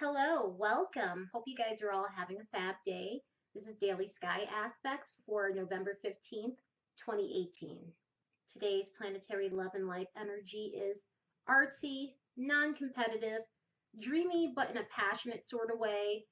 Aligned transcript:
Hello, 0.00 0.54
welcome. 0.56 1.28
Hope 1.32 1.42
you 1.48 1.56
guys 1.56 1.82
are 1.82 1.90
all 1.90 2.06
having 2.14 2.36
a 2.36 2.56
fab 2.56 2.76
day. 2.86 3.20
This 3.52 3.66
is 3.66 3.74
Daily 3.78 4.06
Sky 4.06 4.46
Aspects 4.64 5.14
for 5.26 5.50
November 5.52 5.98
15th, 6.06 6.54
2018. 7.04 7.80
Today's 8.52 8.90
planetary 8.96 9.48
love 9.48 9.72
and 9.74 9.88
life 9.88 10.06
energy 10.16 10.72
is 10.76 11.00
artsy, 11.50 12.12
non-competitive, 12.36 13.40
dreamy 13.98 14.52
but 14.54 14.70
in 14.70 14.76
a 14.76 14.86
passionate 14.88 15.42
sort 15.42 15.72
of 15.72 15.80
way, 15.80 16.26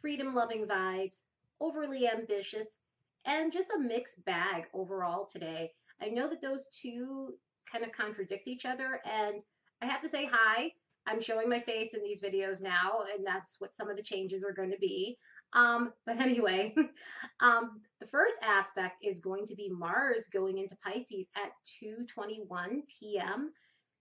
freedom-loving 0.00 0.66
vibes, 0.66 1.22
overly 1.60 2.08
ambitious, 2.08 2.80
and 3.24 3.52
just 3.52 3.68
a 3.70 3.78
mixed 3.78 4.24
bag 4.24 4.64
overall 4.74 5.26
today. 5.26 5.70
I 6.02 6.08
know 6.08 6.28
that 6.28 6.42
those 6.42 6.66
two 6.76 7.34
kind 7.70 7.84
of 7.84 7.92
contradict 7.92 8.48
each 8.48 8.64
other 8.64 9.00
and 9.04 9.42
I 9.80 9.86
have 9.86 10.02
to 10.02 10.08
say 10.08 10.26
hi 10.26 10.72
I'm 11.08 11.22
showing 11.22 11.48
my 11.48 11.60
face 11.60 11.94
in 11.94 12.02
these 12.02 12.20
videos 12.20 12.62
now, 12.62 13.02
and 13.14 13.26
that's 13.26 13.56
what 13.58 13.74
some 13.74 13.88
of 13.88 13.96
the 13.96 14.02
changes 14.02 14.44
are 14.44 14.52
going 14.52 14.70
to 14.70 14.78
be. 14.78 15.16
Um, 15.54 15.92
but 16.04 16.16
anyway, 16.20 16.74
um, 17.40 17.80
the 18.00 18.06
first 18.06 18.36
aspect 18.42 19.02
is 19.02 19.18
going 19.18 19.46
to 19.46 19.56
be 19.56 19.70
Mars 19.70 20.28
going 20.32 20.58
into 20.58 20.76
Pisces 20.84 21.28
at 21.36 21.52
2:21 21.82 22.82
p.m. 23.00 23.52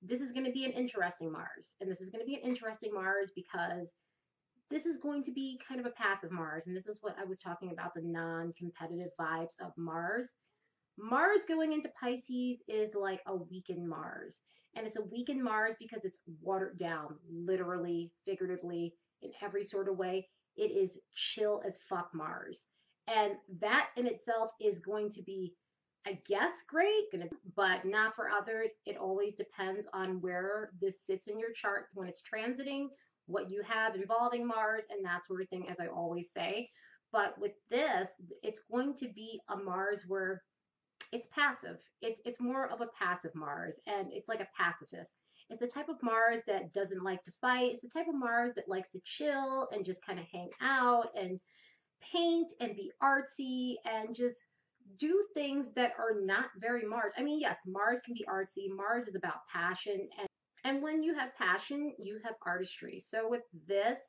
This 0.01 0.21
is 0.21 0.31
going 0.31 0.45
to 0.45 0.51
be 0.51 0.65
an 0.65 0.71
interesting 0.71 1.31
Mars, 1.31 1.73
and 1.79 1.89
this 1.89 2.01
is 2.01 2.09
going 2.09 2.21
to 2.21 2.27
be 2.27 2.35
an 2.35 2.41
interesting 2.41 2.93
Mars 2.93 3.31
because 3.35 3.93
this 4.69 4.85
is 4.85 4.97
going 4.97 5.23
to 5.23 5.31
be 5.31 5.59
kind 5.65 5.79
of 5.79 5.85
a 5.85 5.91
passive 5.91 6.31
Mars, 6.31 6.67
and 6.67 6.75
this 6.75 6.87
is 6.87 6.99
what 7.01 7.15
I 7.19 7.23
was 7.23 7.39
talking 7.39 7.71
about 7.71 7.93
the 7.95 8.01
non-competitive 8.01 9.11
vibes 9.19 9.55
of 9.61 9.71
Mars. 9.77 10.27
Mars 10.99 11.45
going 11.47 11.73
into 11.73 11.89
Pisces 11.99 12.61
is 12.67 12.95
like 12.95 13.21
a 13.27 13.35
weakened 13.35 13.87
Mars. 13.87 14.39
And 14.77 14.85
it's 14.85 14.95
a 14.95 15.01
weakened 15.01 15.43
Mars 15.43 15.75
because 15.79 16.05
it's 16.05 16.19
watered 16.39 16.77
down, 16.77 17.15
literally, 17.27 18.11
figuratively, 18.25 18.93
in 19.23 19.31
every 19.41 19.63
sort 19.63 19.89
of 19.89 19.97
way. 19.97 20.29
It 20.55 20.69
is 20.71 20.99
chill 21.15 21.63
as 21.65 21.79
fuck 21.89 22.11
Mars. 22.13 22.67
And 23.07 23.33
that 23.59 23.89
in 23.97 24.05
itself 24.05 24.51
is 24.61 24.79
going 24.79 25.09
to 25.11 25.23
be, 25.23 25.55
I 26.05 26.19
guess, 26.27 26.61
great, 26.69 27.05
but 27.55 27.85
not 27.85 28.15
for 28.15 28.29
others. 28.29 28.69
It 28.85 28.97
always 28.97 29.33
depends 29.33 29.87
on 29.93 30.21
where 30.21 30.69
this 30.79 31.03
sits 31.05 31.27
in 31.27 31.39
your 31.39 31.53
chart 31.53 31.87
when 31.95 32.07
it's 32.07 32.21
transiting, 32.21 32.89
what 33.25 33.49
you 33.49 33.63
have 33.63 33.95
involving 33.95 34.45
Mars, 34.45 34.83
and 34.91 35.03
that 35.03 35.25
sort 35.25 35.41
of 35.41 35.49
thing, 35.49 35.67
as 35.69 35.79
I 35.79 35.87
always 35.87 36.31
say. 36.31 36.69
But 37.11 37.39
with 37.39 37.53
this, 37.71 38.09
it's 38.43 38.61
going 38.71 38.95
to 38.97 39.07
be 39.07 39.41
a 39.49 39.57
Mars 39.57 40.03
where 40.07 40.43
it's 41.11 41.27
passive. 41.27 41.77
It's 42.01 42.21
it's 42.25 42.39
more 42.39 42.69
of 42.69 42.81
a 42.81 42.87
passive 42.87 43.33
Mars, 43.35 43.79
and 43.87 44.07
it's 44.11 44.27
like 44.27 44.41
a 44.41 44.47
pacifist. 44.57 45.17
It's 45.49 45.61
the 45.61 45.67
type 45.67 45.87
of 45.89 46.03
Mars 46.03 46.41
that 46.47 46.73
doesn't 46.73 47.03
like 47.03 47.23
to 47.23 47.31
fight. 47.39 47.71
It's 47.71 47.81
the 47.81 47.89
type 47.89 48.07
of 48.07 48.15
Mars 48.15 48.53
that 48.55 48.67
likes 48.67 48.89
to 48.91 48.99
chill 49.05 49.69
and 49.71 49.85
just 49.85 50.05
kind 50.05 50.19
of 50.19 50.25
hang 50.31 50.49
out 50.61 51.07
and 51.15 51.39
paint 52.01 52.51
and 52.59 52.75
be 52.75 52.91
artsy 53.01 53.75
and 53.85 54.13
just 54.13 54.43
do 54.99 55.23
things 55.33 55.71
that 55.73 55.93
are 55.97 56.19
not 56.21 56.49
very 56.59 56.85
Mars. 56.85 57.13
I 57.17 57.23
mean, 57.23 57.39
yes, 57.39 57.59
Mars 57.65 58.01
can 58.03 58.13
be 58.13 58.25
artsy. 58.29 58.67
Mars 58.69 59.07
is 59.07 59.15
about 59.15 59.47
passion 59.51 60.09
and 60.19 60.27
and 60.63 60.81
when 60.81 61.01
you 61.01 61.13
have 61.13 61.35
passion, 61.37 61.93
you 61.97 62.19
have 62.25 62.33
artistry. 62.45 62.99
So 62.99 63.29
with 63.29 63.43
this, 63.67 63.99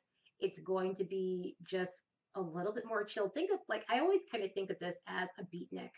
it's 0.41 0.59
going 0.59 0.95
to 0.95 1.05
be 1.05 1.55
just 1.65 2.01
a 2.35 2.41
little 2.41 2.73
bit 2.73 2.85
more 2.85 3.05
chill. 3.05 3.29
Think 3.29 3.51
of 3.51 3.59
like 3.69 3.85
I 3.89 3.99
always 3.99 4.21
kind 4.31 4.43
of 4.43 4.51
think 4.53 4.69
of 4.69 4.79
this 4.79 4.97
as 5.07 5.29
a 5.39 5.43
beatnik 5.43 5.91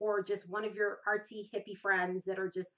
or 0.00 0.22
just 0.22 0.48
one 0.48 0.64
of 0.64 0.74
your 0.74 0.98
artsy 1.08 1.48
hippie 1.54 1.76
friends 1.76 2.24
that 2.24 2.38
are 2.38 2.50
just 2.50 2.70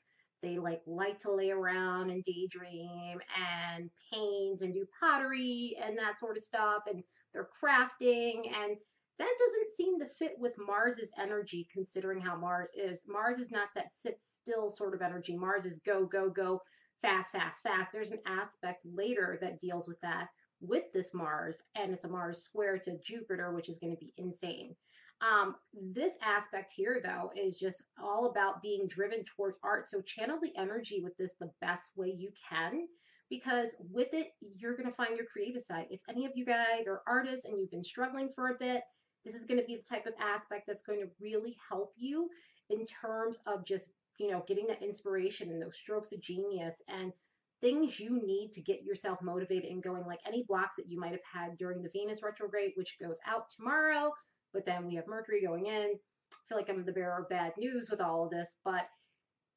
they 0.42 0.58
like 0.58 0.80
like 0.86 1.18
to 1.18 1.32
lay 1.32 1.50
around 1.50 2.10
and 2.10 2.24
daydream 2.24 3.18
and 3.36 3.90
paint 4.12 4.62
and 4.62 4.72
do 4.72 4.86
pottery 4.98 5.76
and 5.82 5.98
that 5.98 6.18
sort 6.18 6.36
of 6.36 6.42
stuff 6.42 6.82
and 6.86 7.02
they're 7.32 7.48
crafting 7.62 8.46
and 8.46 8.76
that 9.18 9.34
doesn't 9.38 9.76
seem 9.76 10.00
to 10.00 10.06
fit 10.06 10.34
with 10.38 10.54
Mars's 10.56 11.10
energy 11.18 11.68
considering 11.70 12.22
how 12.22 12.36
Mars 12.36 12.70
is. 12.75 13.00
Mars 13.06 13.37
is 13.37 13.50
not 13.50 13.69
that 13.75 13.92
sit 13.92 14.16
still 14.19 14.70
sort 14.70 14.94
of 14.94 15.02
energy. 15.02 15.37
Mars 15.37 15.66
is 15.66 15.78
go 15.84 16.06
go 16.06 16.31
go 16.31 16.62
fast 17.02 17.32
fast 17.32 17.62
fast. 17.62 17.91
There's 17.92 18.12
an 18.12 18.22
aspect 18.26 18.81
later 18.82 19.38
that 19.42 19.60
deals 19.60 19.87
with 19.87 20.00
that 20.00 20.28
with 20.62 20.84
this 20.94 21.12
Mars 21.12 21.62
and 21.75 21.92
it's 21.92 22.04
a 22.04 22.08
Mars 22.08 22.42
square 22.42 22.78
to 22.78 22.98
Jupiter 23.04 23.52
which 23.54 23.69
is 23.69 23.78
going 23.78 23.92
to 23.92 24.00
be 24.00 24.14
insane. 24.16 24.75
Um, 25.20 25.56
this 25.75 26.14
aspect 26.22 26.72
here, 26.75 27.00
though, 27.04 27.31
is 27.36 27.58
just 27.58 27.82
all 28.03 28.26
about 28.31 28.62
being 28.62 28.86
driven 28.88 29.22
towards 29.25 29.58
art. 29.62 29.86
So 29.86 30.00
channel 30.00 30.38
the 30.42 30.56
energy 30.56 31.00
with 31.03 31.16
this 31.19 31.34
the 31.38 31.50
best 31.60 31.91
way 31.97 32.08
you 32.08 32.31
can 32.48 32.86
because 33.28 33.75
with 33.92 34.14
it, 34.14 34.32
you're 34.56 34.76
going 34.76 34.88
to 34.88 34.94
find 34.94 35.16
your 35.16 35.26
creative 35.26 35.62
side. 35.62 35.86
If 35.91 36.00
any 36.08 36.25
of 36.25 36.32
you 36.34 36.44
guys 36.44 36.88
are 36.88 37.03
artists 37.06 37.44
and 37.44 37.58
you've 37.58 37.70
been 37.70 37.84
struggling 37.84 38.28
for 38.28 38.48
a 38.48 38.58
bit, 38.58 38.82
this 39.25 39.34
is 39.34 39.44
going 39.44 39.60
to 39.60 39.66
be 39.66 39.76
the 39.76 39.82
type 39.82 40.06
of 40.06 40.14
aspect 40.19 40.64
that's 40.66 40.82
going 40.82 41.00
to 41.00 41.10
really 41.20 41.56
help 41.69 41.92
you 41.97 42.31
in 42.70 42.87
terms 42.87 43.38
of 43.47 43.64
just, 43.66 43.91
you 44.19 44.31
know, 44.31 44.42
getting 44.48 44.66
that 44.66 44.82
inspiration 44.82 45.50
and 45.50 45.62
those 45.62 45.76
strokes 45.76 46.12
of 46.12 46.20
genius 46.22 46.82
and 46.88 47.12
things 47.60 48.00
you 48.00 48.20
need 48.25 48.52
to 48.54 48.62
get 48.62 48.82
yourself 48.82 49.20
motivated 49.20 49.70
and 49.70 49.82
going 49.82 50.06
like 50.06 50.20
any 50.26 50.42
blocks 50.48 50.76
that 50.76 50.88
you 50.88 50.98
might 50.98 51.12
have 51.12 51.20
had 51.31 51.58
during 51.58 51.82
the 51.82 51.91
Venus 51.92 52.22
retrograde, 52.22 52.72
which 52.75 52.97
goes 52.98 53.19
out 53.26 53.50
tomorrow 53.54 54.10
but 54.53 54.66
then 54.66 54.87
we 54.87 54.94
have 54.97 55.06
Mercury 55.06 55.43
going 55.44 55.66
in. 55.66 55.93
I 56.33 56.37
feel 56.49 56.59
like 56.59 56.69
I'm 56.69 56.84
the 56.84 56.93
bearer 56.93 57.22
of 57.22 57.28
bad 57.28 57.53
news 57.59 57.88
with 57.91 58.00
all 58.00 58.25
of 58.25 58.31
this, 58.31 58.56
but 58.65 58.88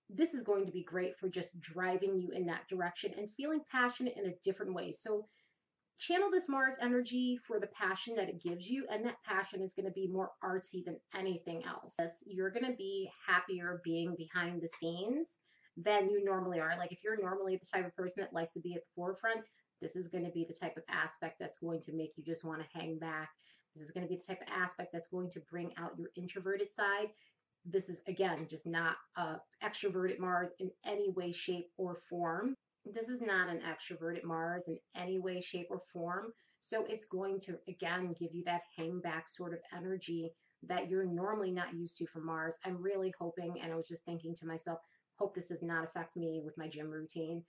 this 0.09 0.33
is 0.33 0.43
going 0.43 0.65
to 0.65 0.71
be 0.71 0.83
great 0.83 1.17
for 1.17 1.29
just 1.29 1.59
driving 1.61 2.17
you 2.17 2.31
in 2.31 2.45
that 2.47 2.67
direction 2.67 3.13
and 3.17 3.33
feeling 3.33 3.61
passionate 3.71 4.15
in 4.17 4.27
a 4.27 4.35
different 4.43 4.73
way. 4.73 4.91
So 4.91 5.27
channel 5.99 6.29
this 6.29 6.49
Mars 6.49 6.75
energy 6.81 7.39
for 7.47 7.59
the 7.59 7.67
passion 7.67 8.15
that 8.15 8.29
it 8.29 8.41
gives 8.41 8.67
you, 8.67 8.85
and 8.91 9.05
that 9.05 9.23
passion 9.25 9.61
is 9.61 9.73
going 9.73 9.85
to 9.85 9.91
be 9.91 10.07
more 10.07 10.31
artsy 10.43 10.83
than 10.83 10.99
anything 11.15 11.63
else. 11.65 11.95
You're 12.25 12.51
going 12.51 12.65
to 12.65 12.77
be 12.77 13.09
happier 13.25 13.81
being 13.83 14.15
behind 14.17 14.61
the 14.61 14.67
scenes 14.67 15.27
than 15.77 16.09
you 16.09 16.23
normally 16.23 16.59
are. 16.59 16.75
Like 16.77 16.91
if 16.91 17.03
you're 17.03 17.21
normally 17.21 17.57
the 17.57 17.77
type 17.77 17.87
of 17.87 17.95
person 17.95 18.21
that 18.21 18.33
likes 18.33 18.51
to 18.53 18.59
be 18.59 18.73
at 18.73 18.81
the 18.81 18.91
forefront, 18.95 19.45
this 19.81 19.95
is 19.95 20.09
going 20.09 20.25
to 20.25 20.31
be 20.31 20.45
the 20.47 20.53
type 20.53 20.77
of 20.77 20.83
aspect 20.89 21.37
that's 21.39 21.57
going 21.57 21.81
to 21.81 21.93
make 21.93 22.11
you 22.17 22.23
just 22.23 22.43
want 22.43 22.61
to 22.61 22.79
hang 22.79 22.99
back 22.99 23.29
this 23.73 23.83
is 23.83 23.91
going 23.91 24.05
to 24.05 24.09
be 24.09 24.17
the 24.17 24.33
type 24.33 24.41
of 24.41 24.47
aspect 24.53 24.91
that's 24.91 25.07
going 25.07 25.29
to 25.31 25.39
bring 25.49 25.71
out 25.77 25.97
your 25.97 26.09
introverted 26.15 26.71
side. 26.71 27.09
This 27.65 27.89
is, 27.89 28.01
again, 28.07 28.47
just 28.49 28.67
not 28.67 28.95
a 29.15 29.37
extroverted 29.63 30.19
Mars 30.19 30.49
in 30.59 30.69
any 30.85 31.09
way, 31.11 31.31
shape, 31.31 31.69
or 31.77 31.99
form. 32.09 32.55
This 32.85 33.07
is 33.07 33.21
not 33.21 33.49
an 33.49 33.61
extroverted 33.61 34.23
Mars 34.23 34.65
in 34.67 34.77
any 34.95 35.19
way, 35.19 35.39
shape, 35.39 35.67
or 35.69 35.81
form. 35.93 36.33
So 36.61 36.85
it's 36.87 37.05
going 37.05 37.39
to, 37.41 37.57
again, 37.67 38.15
give 38.19 38.33
you 38.33 38.43
that 38.45 38.61
hang 38.77 38.99
back 38.99 39.27
sort 39.29 39.53
of 39.53 39.59
energy 39.75 40.31
that 40.67 40.89
you're 40.89 41.05
normally 41.05 41.51
not 41.51 41.73
used 41.73 41.97
to 41.97 42.05
from 42.07 42.25
Mars. 42.25 42.55
I'm 42.65 42.81
really 42.81 43.13
hoping, 43.19 43.59
and 43.61 43.71
I 43.71 43.75
was 43.75 43.87
just 43.87 44.03
thinking 44.05 44.35
to 44.35 44.45
myself, 44.45 44.79
hope 45.15 45.35
this 45.35 45.49
does 45.49 45.61
not 45.61 45.83
affect 45.83 46.15
me 46.15 46.41
with 46.43 46.57
my 46.57 46.67
gym 46.67 46.89
routine. 46.89 47.43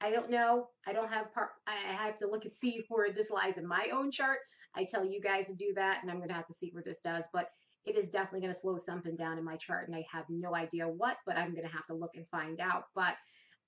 I 0.00 0.10
don't 0.10 0.30
know. 0.30 0.68
I 0.86 0.92
don't 0.92 1.10
have 1.10 1.32
part. 1.32 1.50
I 1.66 1.74
have 1.92 2.18
to 2.18 2.28
look 2.28 2.44
and 2.44 2.52
see 2.52 2.82
where 2.88 3.10
this 3.12 3.30
lies 3.30 3.58
in 3.58 3.66
my 3.66 3.88
own 3.92 4.10
chart. 4.10 4.38
I 4.78 4.84
tell 4.84 5.04
you 5.04 5.20
guys 5.20 5.46
to 5.48 5.54
do 5.54 5.72
that, 5.74 5.98
and 6.02 6.10
I'm 6.10 6.18
going 6.18 6.28
to 6.28 6.34
have 6.34 6.46
to 6.46 6.54
see 6.54 6.70
where 6.72 6.82
this 6.82 7.00
does. 7.04 7.24
But 7.32 7.50
it 7.84 7.96
is 7.96 8.08
definitely 8.08 8.40
going 8.40 8.52
to 8.52 8.58
slow 8.58 8.78
something 8.78 9.16
down 9.16 9.38
in 9.38 9.44
my 9.44 9.56
chart, 9.56 9.88
and 9.88 9.96
I 9.96 10.06
have 10.10 10.24
no 10.28 10.54
idea 10.54 10.86
what. 10.86 11.18
But 11.26 11.36
I'm 11.36 11.52
going 11.54 11.66
to 11.66 11.72
have 11.72 11.86
to 11.86 11.94
look 11.94 12.12
and 12.14 12.26
find 12.28 12.60
out. 12.60 12.84
But 12.94 13.14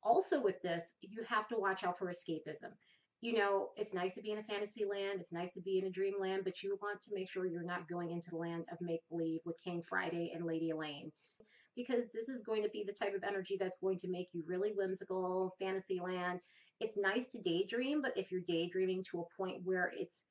also 0.02 0.40
with 0.40 0.60
this, 0.62 0.92
you 1.00 1.22
have 1.28 1.48
to 1.48 1.58
watch 1.58 1.84
out 1.84 1.98
for 1.98 2.06
escapism. 2.06 2.72
You 3.22 3.34
know, 3.34 3.68
it's 3.76 3.92
nice 3.92 4.14
to 4.14 4.22
be 4.22 4.30
in 4.30 4.38
a 4.38 4.42
fantasy 4.44 4.86
land. 4.86 5.20
It's 5.20 5.32
nice 5.32 5.52
to 5.52 5.60
be 5.60 5.78
in 5.78 5.86
a 5.86 5.90
dreamland, 5.90 6.44
but 6.44 6.62
you 6.62 6.78
want 6.80 7.02
to 7.02 7.14
make 7.14 7.28
sure 7.28 7.44
you're 7.44 7.62
not 7.62 7.88
going 7.88 8.10
into 8.10 8.30
the 8.30 8.36
land 8.36 8.64
of 8.72 8.78
make 8.80 9.00
believe 9.10 9.40
with 9.44 9.62
King 9.62 9.82
Friday 9.86 10.32
and 10.34 10.46
Lady 10.46 10.70
Elaine 10.70 11.12
because 11.76 12.04
this 12.12 12.28
is 12.28 12.42
going 12.42 12.62
to 12.62 12.68
be 12.70 12.84
the 12.84 12.92
type 12.92 13.14
of 13.14 13.24
energy 13.24 13.56
that's 13.58 13.76
going 13.80 13.98
to 13.98 14.08
make 14.08 14.28
you 14.32 14.42
really 14.46 14.72
whimsical, 14.72 15.54
fantasy 15.58 16.00
land. 16.00 16.40
It's 16.80 16.96
nice 16.96 17.26
to 17.28 17.40
daydream, 17.40 18.02
but 18.02 18.16
if 18.16 18.30
you're 18.30 18.40
daydreaming 18.46 19.04
to 19.10 19.20
a 19.20 19.36
point 19.36 19.60
where 19.64 19.92
it's 19.96 20.22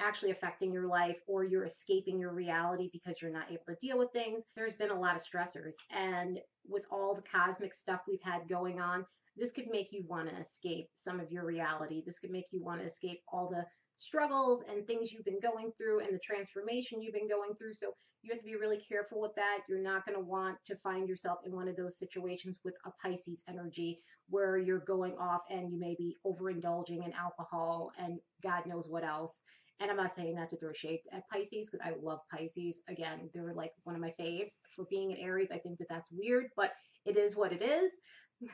actually 0.00 0.30
affecting 0.30 0.72
your 0.72 0.86
life 0.86 1.18
or 1.26 1.44
you're 1.44 1.64
escaping 1.64 2.18
your 2.18 2.32
reality 2.32 2.90
because 2.92 3.22
you're 3.22 3.32
not 3.32 3.50
able 3.50 3.64
to 3.68 3.76
deal 3.80 3.98
with 3.98 4.10
things, 4.12 4.42
there's 4.56 4.74
been 4.74 4.90
a 4.90 4.98
lot 4.98 5.16
of 5.16 5.22
stressors. 5.22 5.74
And 5.90 6.40
with 6.68 6.84
all 6.90 7.14
the 7.14 7.22
cosmic 7.22 7.74
stuff 7.74 8.00
we've 8.08 8.22
had 8.22 8.48
going 8.48 8.80
on, 8.80 9.04
this 9.36 9.52
could 9.52 9.68
make 9.70 9.92
you 9.92 10.04
want 10.06 10.28
to 10.28 10.36
escape 10.36 10.88
some 10.94 11.20
of 11.20 11.30
your 11.30 11.44
reality. 11.44 12.02
This 12.04 12.18
could 12.18 12.30
make 12.30 12.46
you 12.50 12.62
want 12.62 12.80
to 12.80 12.86
escape 12.86 13.20
all 13.32 13.48
the 13.48 13.64
struggles 13.96 14.62
and 14.68 14.86
things 14.86 15.12
you've 15.12 15.24
been 15.24 15.40
going 15.40 15.70
through 15.76 16.00
and 16.00 16.12
the 16.12 16.18
transformation 16.18 17.00
you've 17.00 17.14
been 17.14 17.28
going 17.28 17.54
through. 17.54 17.74
So 17.74 17.92
you 18.22 18.32
have 18.32 18.40
to 18.40 18.44
be 18.44 18.56
really 18.56 18.78
careful 18.78 19.20
with 19.20 19.34
that. 19.36 19.60
You're 19.68 19.82
not 19.82 20.06
going 20.06 20.18
to 20.18 20.24
want 20.24 20.56
to 20.66 20.76
find 20.76 21.08
yourself 21.08 21.38
in 21.44 21.54
one 21.54 21.68
of 21.68 21.76
those 21.76 21.98
situations 21.98 22.58
with 22.64 22.74
a 22.86 22.90
Pisces 23.02 23.42
energy 23.48 24.00
where 24.30 24.56
you're 24.56 24.80
going 24.80 25.16
off 25.18 25.42
and 25.50 25.70
you 25.70 25.78
may 25.78 25.94
be 25.98 26.16
overindulging 26.26 27.04
in 27.04 27.12
alcohol 27.12 27.92
and 27.98 28.18
God 28.42 28.66
knows 28.66 28.88
what 28.88 29.04
else. 29.04 29.40
And 29.80 29.90
I'm 29.90 29.96
not 29.96 30.12
saying 30.12 30.36
that 30.36 30.48
to 30.50 30.56
throw 30.56 30.72
shade 30.72 31.00
at 31.12 31.28
Pisces 31.28 31.68
because 31.68 31.84
I 31.84 31.94
love 32.00 32.20
Pisces. 32.30 32.80
Again, 32.88 33.28
they're 33.34 33.54
like 33.54 33.72
one 33.82 33.96
of 33.96 34.00
my 34.00 34.14
faves. 34.18 34.52
For 34.74 34.84
being 34.88 35.12
an 35.12 35.18
Aries, 35.18 35.50
I 35.50 35.58
think 35.58 35.78
that 35.78 35.88
that's 35.88 36.10
weird, 36.12 36.46
but 36.56 36.72
it 37.04 37.16
is 37.16 37.36
what 37.36 37.52
it 37.52 37.62
is. 37.62 37.92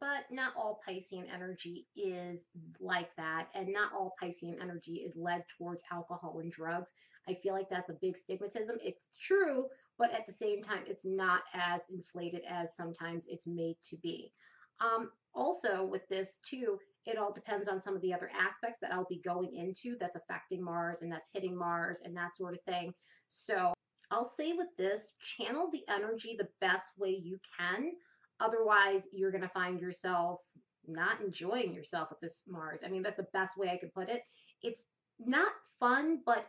but 0.00 0.24
not 0.30 0.52
all 0.56 0.80
Piscean 0.88 1.24
energy 1.32 1.86
is 1.96 2.46
like 2.80 3.10
that, 3.16 3.48
and 3.54 3.72
not 3.72 3.92
all 3.92 4.14
Piscean 4.22 4.60
energy 4.62 4.96
is 4.96 5.14
led 5.16 5.44
towards 5.56 5.82
alcohol 5.92 6.38
and 6.40 6.52
drugs. 6.52 6.90
I 7.28 7.34
feel 7.34 7.52
like 7.52 7.68
that's 7.68 7.90
a 7.90 7.98
big 8.00 8.16
stigmatism. 8.16 8.76
It's 8.82 9.08
true, 9.20 9.66
but 9.98 10.12
at 10.12 10.24
the 10.26 10.32
same 10.32 10.62
time, 10.62 10.84
it's 10.86 11.04
not 11.04 11.42
as 11.52 11.82
inflated 11.90 12.42
as 12.48 12.76
sometimes 12.76 13.24
it's 13.28 13.46
made 13.46 13.76
to 13.90 13.96
be. 13.98 14.32
Um, 14.80 15.10
also, 15.34 15.84
with 15.84 16.08
this 16.08 16.38
too, 16.48 16.78
it 17.06 17.18
all 17.18 17.32
depends 17.32 17.68
on 17.68 17.80
some 17.80 17.96
of 17.96 18.02
the 18.02 18.12
other 18.12 18.30
aspects 18.38 18.78
that 18.82 18.92
I'll 18.92 19.06
be 19.08 19.20
going 19.24 19.54
into 19.54 19.96
that's 19.98 20.16
affecting 20.16 20.62
Mars 20.62 21.02
and 21.02 21.10
that's 21.10 21.30
hitting 21.32 21.56
Mars 21.56 22.00
and 22.04 22.16
that 22.16 22.36
sort 22.36 22.54
of 22.54 22.60
thing. 22.62 22.92
So 23.28 23.72
I'll 24.10 24.24
say 24.24 24.52
with 24.52 24.68
this, 24.76 25.14
channel 25.20 25.70
the 25.72 25.84
energy 25.88 26.36
the 26.36 26.48
best 26.60 26.90
way 26.96 27.10
you 27.10 27.38
can. 27.58 27.92
Otherwise, 28.40 29.08
you're 29.12 29.30
going 29.30 29.42
to 29.42 29.48
find 29.48 29.80
yourself 29.80 30.40
not 30.86 31.20
enjoying 31.20 31.74
yourself 31.74 32.08
with 32.10 32.20
this 32.20 32.42
Mars. 32.48 32.80
I 32.84 32.88
mean, 32.88 33.02
that's 33.02 33.16
the 33.16 33.26
best 33.32 33.56
way 33.56 33.68
I 33.70 33.76
could 33.76 33.92
put 33.92 34.08
it. 34.08 34.22
It's 34.62 34.84
not 35.18 35.52
fun, 35.78 36.20
but 36.24 36.46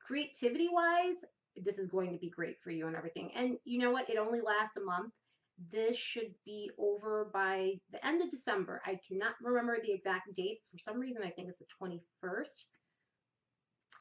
creativity 0.00 0.68
wise, 0.70 1.16
this 1.56 1.78
is 1.78 1.88
going 1.88 2.12
to 2.12 2.18
be 2.18 2.30
great 2.30 2.56
for 2.62 2.70
you 2.70 2.86
and 2.86 2.96
everything. 2.96 3.30
And 3.34 3.56
you 3.64 3.78
know 3.78 3.90
what? 3.90 4.08
It 4.08 4.18
only 4.18 4.40
lasts 4.40 4.76
a 4.76 4.84
month. 4.84 5.12
This 5.70 5.96
should 5.96 6.34
be 6.44 6.70
over 6.78 7.30
by 7.32 7.74
the 7.90 8.04
end 8.04 8.22
of 8.22 8.30
December. 8.30 8.82
I 8.84 8.98
cannot 9.06 9.34
remember 9.42 9.78
the 9.80 9.92
exact 9.92 10.34
date. 10.34 10.58
For 10.70 10.78
some 10.78 10.98
reason, 10.98 11.22
I 11.22 11.30
think 11.30 11.48
it's 11.48 11.58
the 11.58 11.66
21st 11.80 12.64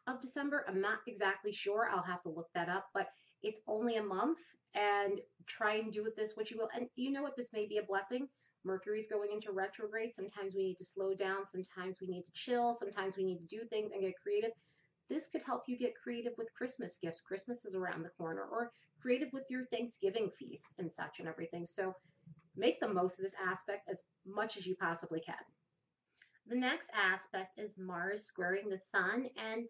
of 0.08 0.22
December. 0.22 0.66
I'm 0.68 0.82
not 0.82 1.00
exactly 1.08 1.52
sure. 1.52 1.90
I'll 1.92 2.04
have 2.04 2.24
to 2.24 2.30
look 2.30 2.50
that 2.56 2.70
up, 2.70 2.88
but 2.94 3.08
it's 3.44 3.60
only 3.68 3.98
a 3.98 4.04
month 4.04 4.40
and 4.74 5.20
try 5.48 5.76
and 5.76 5.92
do 5.92 6.04
with 6.04 6.16
this 6.16 6.34
what 6.36 6.50
you 6.50 6.58
will. 6.58 6.70
And 6.76 6.88
you 6.96 7.12
know 7.12 7.22
what? 7.22 7.36
This 7.36 7.54
may 7.54 7.68
be 7.68 7.78
a 7.78 7.84
blessing. 7.84 8.28
Mercury's 8.64 9.08
going 9.08 9.32
into 9.32 9.52
retrograde. 9.52 10.14
Sometimes 10.14 10.54
we 10.56 10.64
need 10.64 10.78
to 10.78 10.86
slow 10.86 11.14
down. 11.14 11.46
Sometimes 11.46 12.00
we 12.00 12.08
need 12.08 12.24
to 12.24 12.32
chill. 12.34 12.74
Sometimes 12.74 13.18
we 13.18 13.24
need 13.24 13.40
to 13.40 13.56
do 13.56 13.66
things 13.66 13.92
and 13.92 14.02
get 14.02 14.14
creative. 14.22 14.52
This 15.12 15.28
could 15.28 15.44
help 15.44 15.64
you 15.68 15.78
get 15.78 15.94
creative 16.02 16.32
with 16.38 16.54
Christmas 16.54 16.98
gifts. 17.02 17.20
Christmas 17.20 17.66
is 17.66 17.76
around 17.76 18.02
the 18.02 18.10
corner, 18.18 18.44
or 18.50 18.72
creative 19.02 19.28
with 19.34 19.44
your 19.50 19.66
Thanksgiving 19.66 20.32
feast 20.40 20.80
and 20.80 20.90
such 20.90 21.20
and 21.20 21.28
everything. 21.28 21.68
So 21.68 21.94
make 22.56 22.80
the 22.80 22.88
most 22.88 23.20
of 23.20 23.26
this 23.26 23.36
aspect 23.46 23.90
as 23.90 24.04
much 24.26 24.56
as 24.56 24.66
you 24.66 24.74
possibly 24.74 25.20
can. 25.20 25.36
The 26.48 26.56
next 26.56 26.92
aspect 26.96 27.56
is 27.58 27.78
Mars 27.78 28.24
squaring 28.24 28.70
the 28.70 28.78
Sun, 28.78 29.28
and 29.36 29.66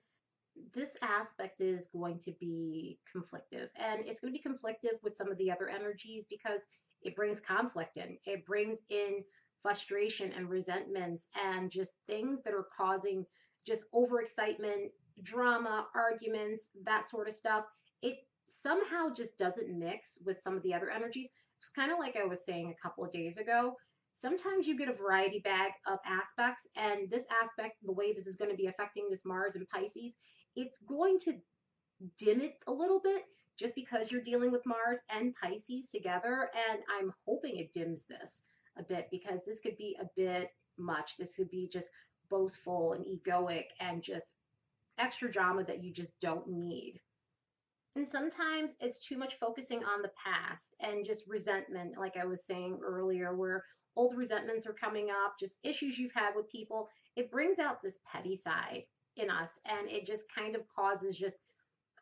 this 0.75 0.95
aspect 1.01 1.59
is 1.59 1.87
going 1.87 2.19
to 2.19 2.33
be 2.39 2.99
conflictive 3.11 3.69
and 3.77 4.05
it's 4.05 4.19
going 4.19 4.31
to 4.31 4.39
be 4.39 4.47
conflictive 4.47 5.01
with 5.01 5.15
some 5.15 5.31
of 5.31 5.37
the 5.37 5.49
other 5.49 5.69
energies 5.69 6.25
because 6.29 6.61
it 7.01 7.15
brings 7.15 7.39
conflict 7.39 7.95
in 7.95 8.17
it 8.25 8.45
brings 8.45 8.79
in 8.89 9.23
frustration 9.61 10.33
and 10.33 10.49
resentments 10.49 11.29
and 11.41 11.71
just 11.71 11.93
things 12.05 12.41
that 12.43 12.53
are 12.53 12.67
causing 12.77 13.25
just 13.65 13.85
overexcitement 13.93 14.89
drama 15.23 15.87
arguments 15.95 16.69
that 16.83 17.09
sort 17.09 17.27
of 17.27 17.33
stuff 17.33 17.65
it 18.01 18.17
somehow 18.47 19.09
just 19.13 19.37
doesn't 19.37 19.77
mix 19.77 20.17
with 20.25 20.41
some 20.41 20.57
of 20.57 20.63
the 20.63 20.73
other 20.73 20.89
energies 20.89 21.27
it's 21.59 21.69
kind 21.69 21.91
of 21.91 21.99
like 21.99 22.15
i 22.15 22.25
was 22.25 22.45
saying 22.45 22.71
a 22.71 22.81
couple 22.81 23.03
of 23.03 23.11
days 23.11 23.37
ago 23.37 23.75
sometimes 24.13 24.67
you 24.67 24.77
get 24.77 24.89
a 24.89 24.93
variety 24.93 25.39
bag 25.39 25.71
of 25.87 25.99
aspects 26.05 26.67
and 26.75 27.09
this 27.09 27.25
aspect 27.43 27.77
the 27.83 27.91
way 27.91 28.13
this 28.13 28.27
is 28.27 28.35
going 28.35 28.51
to 28.51 28.57
be 28.57 28.67
affecting 28.67 29.07
this 29.09 29.25
mars 29.25 29.55
and 29.55 29.67
pisces 29.69 30.13
it's 30.55 30.79
going 30.87 31.17
to 31.19 31.33
dim 32.17 32.41
it 32.41 32.55
a 32.67 32.71
little 32.71 32.99
bit 32.99 33.23
just 33.57 33.75
because 33.75 34.11
you're 34.11 34.21
dealing 34.21 34.51
with 34.51 34.65
Mars 34.65 34.99
and 35.09 35.35
Pisces 35.35 35.89
together. 35.89 36.49
And 36.69 36.81
I'm 36.99 37.13
hoping 37.25 37.57
it 37.57 37.73
dims 37.73 38.05
this 38.05 38.41
a 38.77 38.83
bit 38.83 39.07
because 39.11 39.41
this 39.45 39.59
could 39.59 39.77
be 39.77 39.97
a 40.01 40.05
bit 40.15 40.49
much. 40.77 41.17
This 41.17 41.35
could 41.35 41.51
be 41.51 41.69
just 41.71 41.89
boastful 42.29 42.93
and 42.93 43.05
egoic 43.05 43.65
and 43.79 44.01
just 44.01 44.33
extra 45.01 45.31
drama 45.31 45.63
that 45.65 45.83
you 45.83 45.91
just 45.91 46.13
don't 46.21 46.47
need. 46.47 46.99
And 47.95 48.07
sometimes 48.07 48.71
it's 48.79 49.05
too 49.05 49.17
much 49.17 49.35
focusing 49.39 49.83
on 49.83 50.01
the 50.01 50.11
past 50.23 50.75
and 50.79 51.05
just 51.05 51.27
resentment, 51.27 51.97
like 51.97 52.15
I 52.15 52.25
was 52.25 52.45
saying 52.45 52.79
earlier, 52.81 53.35
where 53.35 53.65
old 53.97 54.15
resentments 54.15 54.65
are 54.65 54.73
coming 54.73 55.09
up, 55.09 55.33
just 55.37 55.57
issues 55.63 55.97
you've 55.97 56.13
had 56.13 56.33
with 56.35 56.49
people. 56.49 56.87
It 57.17 57.31
brings 57.31 57.59
out 57.59 57.81
this 57.81 57.99
petty 58.09 58.37
side 58.37 58.83
in 59.17 59.29
us 59.29 59.59
and 59.65 59.89
it 59.89 60.07
just 60.07 60.23
kind 60.33 60.55
of 60.55 60.61
causes 60.73 61.17
just 61.17 61.35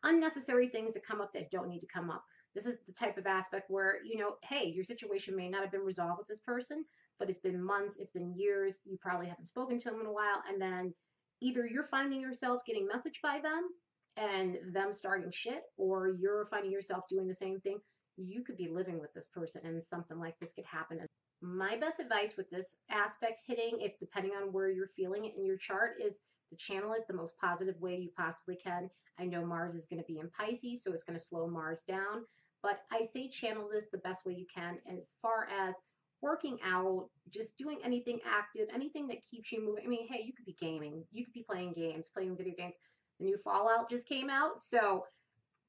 unnecessary 0.04 0.68
things 0.68 0.94
to 0.94 1.00
come 1.00 1.20
up 1.20 1.32
that 1.32 1.50
don't 1.50 1.68
need 1.68 1.80
to 1.80 1.86
come 1.92 2.08
up. 2.08 2.24
This 2.54 2.66
is 2.66 2.78
the 2.86 2.92
type 2.92 3.18
of 3.18 3.26
aspect 3.26 3.70
where, 3.70 3.96
you 4.04 4.16
know, 4.16 4.36
hey, 4.44 4.66
your 4.66 4.84
situation 4.84 5.36
may 5.36 5.48
not 5.48 5.62
have 5.62 5.72
been 5.72 5.80
resolved 5.84 6.18
with 6.18 6.28
this 6.28 6.40
person, 6.40 6.84
but 7.18 7.28
it's 7.28 7.38
been 7.38 7.62
months, 7.62 7.96
it's 7.98 8.10
been 8.10 8.34
years, 8.34 8.76
you 8.84 8.96
probably 9.00 9.26
haven't 9.26 9.46
spoken 9.46 9.78
to 9.80 9.90
them 9.90 10.00
in 10.00 10.06
a 10.06 10.12
while, 10.12 10.42
and 10.48 10.60
then 10.60 10.94
either 11.40 11.66
you're 11.66 11.84
finding 11.84 12.20
yourself 12.20 12.62
getting 12.66 12.86
messaged 12.86 13.20
by 13.22 13.40
them 13.40 13.68
and 14.16 14.56
them 14.72 14.92
starting 14.92 15.30
shit, 15.30 15.62
or 15.76 16.08
you're 16.08 16.46
finding 16.50 16.72
yourself 16.72 17.04
doing 17.08 17.26
the 17.26 17.34
same 17.34 17.60
thing. 17.60 17.78
You 18.16 18.42
could 18.42 18.56
be 18.56 18.68
living 18.68 19.00
with 19.00 19.12
this 19.14 19.28
person 19.32 19.62
and 19.64 19.82
something 19.82 20.18
like 20.18 20.38
this 20.40 20.52
could 20.52 20.66
happen. 20.66 21.00
My 21.42 21.76
best 21.76 22.00
advice 22.00 22.34
with 22.36 22.50
this 22.50 22.76
aspect 22.90 23.40
hitting, 23.46 23.78
if 23.80 23.98
depending 23.98 24.32
on 24.32 24.52
where 24.52 24.70
you're 24.70 24.90
feeling 24.96 25.24
it 25.24 25.36
in 25.36 25.46
your 25.46 25.56
chart, 25.56 25.92
is 26.04 26.16
to 26.50 26.56
channel 26.56 26.92
it 26.92 27.06
the 27.08 27.16
most 27.16 27.34
positive 27.40 27.80
way 27.80 27.96
you 27.96 28.10
possibly 28.16 28.56
can. 28.56 28.90
I 29.18 29.24
know 29.24 29.46
Mars 29.46 29.74
is 29.74 29.86
going 29.86 30.02
to 30.02 30.06
be 30.06 30.18
in 30.18 30.28
Pisces, 30.30 30.82
so 30.82 30.92
it's 30.92 31.04
going 31.04 31.18
to 31.18 31.24
slow 31.24 31.46
Mars 31.48 31.82
down. 31.88 32.24
But 32.62 32.80
I 32.92 33.02
say 33.10 33.28
channel 33.28 33.68
this 33.72 33.86
the 33.90 33.98
best 33.98 34.26
way 34.26 34.34
you 34.34 34.46
can 34.54 34.78
as 34.86 35.14
far 35.22 35.48
as 35.48 35.74
working 36.20 36.58
out, 36.64 37.08
just 37.30 37.56
doing 37.56 37.78
anything 37.84 38.20
active, 38.26 38.68
anything 38.72 39.06
that 39.08 39.26
keeps 39.28 39.52
you 39.52 39.64
moving. 39.64 39.84
I 39.84 39.88
mean, 39.88 40.06
hey, 40.08 40.22
you 40.24 40.32
could 40.32 40.46
be 40.46 40.56
gaming, 40.60 41.04
you 41.12 41.24
could 41.24 41.34
be 41.34 41.44
playing 41.48 41.72
games, 41.72 42.10
playing 42.12 42.36
video 42.36 42.54
games. 42.56 42.74
The 43.18 43.26
new 43.26 43.38
Fallout 43.44 43.90
just 43.90 44.08
came 44.08 44.30
out, 44.30 44.60
so 44.60 45.04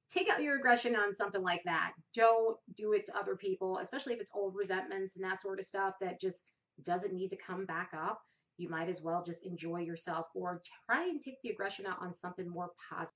take 0.09 0.29
out 0.29 0.43
your 0.43 0.57
aggression 0.57 0.95
on 0.95 1.13
something 1.13 1.41
like 1.41 1.63
that. 1.65 1.93
Don't 2.13 2.57
do 2.75 2.93
it 2.93 3.05
to 3.07 3.17
other 3.17 3.35
people, 3.35 3.79
especially 3.79 4.13
if 4.13 4.21
it's 4.21 4.31
old 4.33 4.55
resentments 4.55 5.15
and 5.15 5.25
that 5.25 5.41
sort 5.41 5.59
of 5.59 5.65
stuff 5.65 5.95
that 6.01 6.19
just 6.19 6.43
doesn't 6.83 7.13
need 7.13 7.29
to 7.29 7.37
come 7.37 7.65
back 7.65 7.91
up 7.93 8.21
you 8.61 8.69
might 8.69 8.89
as 8.89 9.01
well 9.01 9.23
just 9.25 9.43
enjoy 9.43 9.79
yourself 9.79 10.27
or 10.35 10.61
try 10.85 11.05
and 11.05 11.19
take 11.19 11.41
the 11.41 11.49
aggression 11.49 11.87
out 11.87 11.97
on 11.99 12.13
something 12.13 12.47
more 12.47 12.71
positive. 12.89 13.15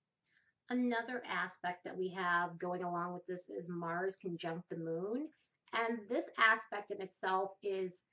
Another 0.71 1.21
aspect 1.29 1.83
that 1.83 1.95
we 1.95 2.09
have 2.09 2.57
going 2.57 2.83
along 2.83 3.13
with 3.13 3.25
this 3.27 3.47
is 3.49 3.69
Mars 3.69 4.17
conjunct 4.19 4.67
the 4.69 4.77
moon. 4.77 5.27
And 5.73 5.99
this 6.09 6.25
aspect 6.39 6.89
in 6.89 6.99
itself 6.99 7.51
is 7.61 8.05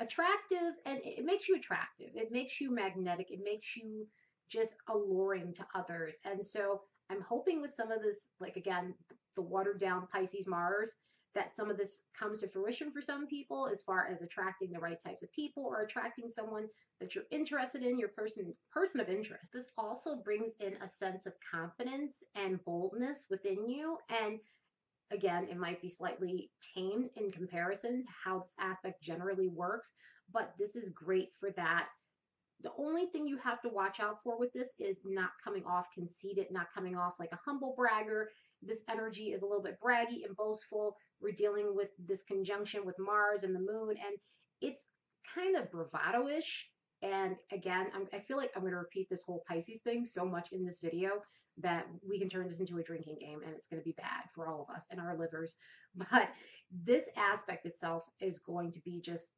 attractive 0.00 0.74
and 0.86 1.00
it 1.04 1.24
makes 1.24 1.48
you 1.48 1.56
attractive. 1.56 2.10
It 2.14 2.32
makes 2.32 2.60
you 2.60 2.70
magnetic. 2.74 3.30
It 3.30 3.40
makes 3.44 3.76
you 3.76 4.06
just 4.50 4.74
alluring 4.88 5.54
to 5.54 5.66
others. 5.74 6.14
And 6.24 6.44
so 6.44 6.82
I'm 7.10 7.20
hoping 7.20 7.60
with 7.60 7.74
some 7.74 7.90
of 7.90 8.02
this, 8.02 8.28
like 8.40 8.56
again, 8.56 8.94
the 9.36 9.42
watered 9.42 9.80
down 9.80 10.08
Pisces 10.12 10.46
Mars, 10.46 10.92
that 11.34 11.56
some 11.56 11.70
of 11.70 11.76
this 11.76 12.02
comes 12.16 12.40
to 12.40 12.48
fruition 12.48 12.92
for 12.92 13.02
some 13.02 13.26
people 13.26 13.68
as 13.72 13.82
far 13.82 14.06
as 14.06 14.22
attracting 14.22 14.70
the 14.70 14.78
right 14.78 15.02
types 15.04 15.22
of 15.22 15.32
people 15.32 15.64
or 15.64 15.82
attracting 15.82 16.30
someone 16.30 16.68
that 17.00 17.14
you're 17.14 17.24
interested 17.32 17.82
in, 17.82 17.98
your 17.98 18.10
person 18.10 18.54
person 18.70 19.00
of 19.00 19.08
interest. 19.08 19.52
This 19.52 19.70
also 19.76 20.16
brings 20.16 20.54
in 20.60 20.74
a 20.80 20.88
sense 20.88 21.26
of 21.26 21.32
confidence 21.50 22.22
and 22.36 22.64
boldness 22.64 23.26
within 23.30 23.68
you 23.68 23.98
and 24.22 24.38
again, 25.14 25.46
it 25.50 25.56
might 25.56 25.80
be 25.80 25.88
slightly 25.88 26.50
tamed 26.74 27.08
in 27.16 27.30
comparison 27.30 28.02
to 28.02 28.08
how 28.24 28.40
this 28.40 28.54
aspect 28.60 29.02
generally 29.02 29.48
works, 29.48 29.90
but 30.32 30.52
this 30.58 30.76
is 30.76 30.90
great 30.90 31.30
for 31.40 31.50
that 31.52 31.88
the 32.64 32.72
only 32.78 33.06
thing 33.06 33.26
you 33.26 33.36
have 33.38 33.60
to 33.60 33.68
watch 33.68 34.00
out 34.00 34.22
for 34.24 34.38
with 34.38 34.52
this 34.52 34.70
is 34.78 34.96
not 35.04 35.30
coming 35.42 35.64
off 35.66 35.92
conceited, 35.92 36.46
not 36.50 36.72
coming 36.74 36.96
off 36.96 37.12
like 37.20 37.32
a 37.32 37.38
humble 37.44 37.74
bragger. 37.76 38.30
This 38.62 38.82
energy 38.88 39.32
is 39.32 39.42
a 39.42 39.46
little 39.46 39.62
bit 39.62 39.78
braggy 39.84 40.24
and 40.24 40.34
boastful. 40.34 40.96
We're 41.20 41.32
dealing 41.32 41.76
with 41.76 41.90
this 41.98 42.22
conjunction 42.22 42.86
with 42.86 42.98
Mars 42.98 43.42
and 43.42 43.54
the 43.54 43.60
moon, 43.60 43.90
and 43.90 44.16
it's 44.62 44.86
kind 45.34 45.56
of 45.56 45.70
bravado-ish. 45.70 46.66
And 47.04 47.36
again, 47.52 47.88
I'm, 47.94 48.08
I 48.14 48.18
feel 48.18 48.38
like 48.38 48.50
I'm 48.56 48.62
going 48.62 48.72
to 48.72 48.78
repeat 48.78 49.10
this 49.10 49.20
whole 49.20 49.44
Pisces 49.46 49.80
thing 49.84 50.06
so 50.06 50.24
much 50.24 50.52
in 50.52 50.64
this 50.64 50.78
video 50.82 51.22
that 51.58 51.86
we 52.08 52.18
can 52.18 52.30
turn 52.30 52.48
this 52.48 52.60
into 52.60 52.78
a 52.78 52.82
drinking 52.82 53.18
game 53.20 53.40
and 53.44 53.54
it's 53.54 53.66
going 53.66 53.80
to 53.80 53.84
be 53.84 53.92
bad 53.92 54.24
for 54.34 54.48
all 54.48 54.66
of 54.68 54.74
us 54.74 54.82
and 54.90 54.98
our 54.98 55.16
livers. 55.16 55.54
But 56.10 56.30
this 56.72 57.04
aspect 57.16 57.66
itself 57.66 58.04
is 58.20 58.40
going 58.40 58.72
to 58.72 58.80
be 58.80 59.00
just 59.00 59.28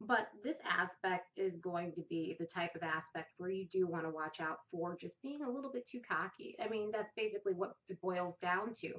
but 0.00 0.28
this 0.44 0.58
aspect 0.64 1.30
is 1.36 1.56
going 1.56 1.92
to 1.92 2.02
be 2.08 2.36
the 2.38 2.46
type 2.46 2.74
of 2.76 2.82
aspect 2.82 3.32
where 3.38 3.50
you 3.50 3.66
do 3.66 3.86
want 3.86 4.04
to 4.04 4.10
watch 4.10 4.38
out 4.40 4.58
for 4.70 4.96
just 4.96 5.20
being 5.22 5.42
a 5.42 5.50
little 5.50 5.72
bit 5.72 5.88
too 5.88 6.00
cocky. 6.08 6.54
I 6.64 6.68
mean, 6.68 6.90
that's 6.92 7.12
basically 7.16 7.54
what 7.54 7.74
it 7.88 8.00
boils 8.00 8.36
down 8.40 8.74
to. 8.74 8.92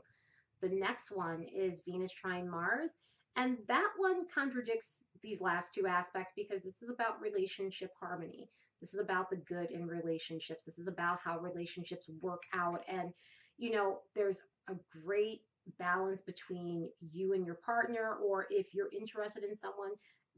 The 0.62 0.68
next 0.68 1.12
one 1.12 1.44
is 1.44 1.84
Venus 1.88 2.12
trine 2.12 2.50
Mars. 2.50 2.92
And 3.36 3.58
that 3.68 3.90
one 3.98 4.26
contradicts 4.34 5.04
these 5.22 5.42
last 5.42 5.74
two 5.74 5.88
aspects 5.88 6.34
because 6.36 6.62
this 6.64 6.82
is 6.82 6.90
about 6.90 7.22
relationship 7.22 7.92
harmony. 8.00 8.50
This 8.82 8.94
is 8.94 9.00
about 9.00 9.30
the 9.30 9.38
good 9.38 9.72
in 9.72 9.86
relationships. 9.86 10.64
This 10.66 10.80
is 10.80 10.88
about 10.88 11.20
how 11.24 11.40
relationships 11.40 12.10
work 12.22 12.44
out. 12.54 12.84
And, 12.88 13.12
you 13.58 13.72
know, 13.72 14.00
there's 14.16 14.42
a 14.70 14.74
great 15.04 15.42
balance 15.78 16.22
between 16.22 16.90
you 17.12 17.34
and 17.34 17.46
your 17.46 17.56
partner, 17.56 18.18
or 18.24 18.48
if 18.50 18.74
you're 18.74 18.90
interested 18.92 19.44
in 19.44 19.58
someone, 19.58 19.92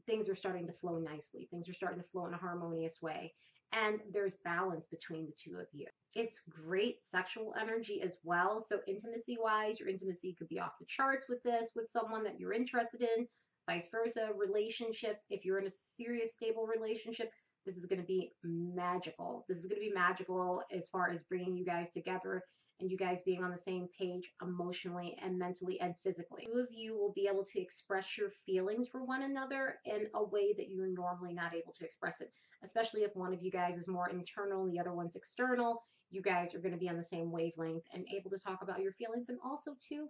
things 0.06 0.28
are 0.28 0.34
starting 0.34 0.66
to 0.66 0.72
flow 0.72 0.98
nicely. 0.98 1.46
Things 1.50 1.68
are 1.68 1.72
starting 1.72 2.00
to 2.00 2.08
flow 2.08 2.26
in 2.26 2.34
a 2.34 2.38
harmonious 2.38 3.00
way. 3.00 3.32
And 3.72 4.00
there's 4.12 4.34
balance 4.44 4.86
between 4.86 5.26
the 5.26 5.32
two 5.32 5.58
of 5.58 5.66
you. 5.72 5.86
It's 6.14 6.42
great 6.48 7.02
sexual 7.02 7.54
energy 7.58 8.02
as 8.02 8.18
well. 8.22 8.60
So, 8.60 8.80
intimacy 8.86 9.38
wise, 9.40 9.80
your 9.80 9.88
intimacy 9.88 10.34
could 10.38 10.48
be 10.48 10.60
off 10.60 10.78
the 10.78 10.86
charts 10.86 11.26
with 11.28 11.42
this, 11.42 11.70
with 11.74 11.90
someone 11.90 12.22
that 12.24 12.38
you're 12.38 12.52
interested 12.52 13.00
in, 13.00 13.26
vice 13.68 13.88
versa. 13.90 14.28
Relationships, 14.36 15.22
if 15.30 15.44
you're 15.44 15.58
in 15.58 15.66
a 15.66 15.70
serious, 15.96 16.34
stable 16.34 16.66
relationship, 16.66 17.30
this 17.64 17.76
is 17.76 17.86
going 17.86 18.00
to 18.00 18.06
be 18.06 18.32
magical. 18.44 19.46
This 19.48 19.58
is 19.58 19.66
going 19.66 19.80
to 19.80 19.88
be 19.88 19.94
magical 19.94 20.62
as 20.70 20.88
far 20.88 21.10
as 21.10 21.22
bringing 21.22 21.56
you 21.56 21.64
guys 21.64 21.90
together 21.90 22.42
and 22.82 22.90
you 22.90 22.98
guys 22.98 23.22
being 23.24 23.44
on 23.44 23.52
the 23.52 23.56
same 23.56 23.88
page 23.96 24.32
emotionally 24.42 25.16
and 25.22 25.38
mentally 25.38 25.80
and 25.80 25.94
physically. 26.02 26.44
Two 26.44 26.58
of 26.58 26.66
you 26.70 26.98
will 26.98 27.12
be 27.12 27.28
able 27.30 27.44
to 27.44 27.60
express 27.60 28.18
your 28.18 28.30
feelings 28.44 28.88
for 28.88 29.04
one 29.04 29.22
another 29.22 29.76
in 29.86 30.08
a 30.14 30.24
way 30.24 30.52
that 30.52 30.68
you're 30.68 30.88
normally 30.88 31.32
not 31.32 31.54
able 31.54 31.72
to 31.72 31.84
express 31.84 32.20
it, 32.20 32.32
especially 32.64 33.02
if 33.02 33.14
one 33.14 33.32
of 33.32 33.40
you 33.40 33.52
guys 33.52 33.76
is 33.76 33.88
more 33.88 34.10
internal 34.10 34.64
and 34.64 34.72
the 34.72 34.80
other 34.80 34.92
one's 34.92 35.14
external. 35.14 35.84
You 36.10 36.22
guys 36.22 36.54
are 36.54 36.58
going 36.58 36.74
to 36.74 36.78
be 36.78 36.88
on 36.88 36.96
the 36.98 37.04
same 37.04 37.30
wavelength 37.30 37.84
and 37.94 38.04
able 38.14 38.30
to 38.30 38.38
talk 38.38 38.62
about 38.62 38.80
your 38.80 38.92
feelings. 38.92 39.28
And 39.28 39.38
also, 39.44 39.76
too, 39.80 40.08